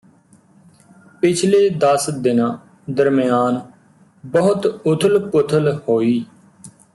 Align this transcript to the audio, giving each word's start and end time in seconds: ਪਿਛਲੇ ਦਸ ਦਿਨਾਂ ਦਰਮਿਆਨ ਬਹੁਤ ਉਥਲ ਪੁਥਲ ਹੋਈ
ਪਿਛਲੇ 1.23 1.69
ਦਸ 1.77 2.09
ਦਿਨਾਂ 2.19 2.49
ਦਰਮਿਆਨ 2.91 3.59
ਬਹੁਤ 4.23 4.65
ਉਥਲ 4.65 5.19
ਪੁਥਲ 5.29 5.71
ਹੋਈ 5.89 6.23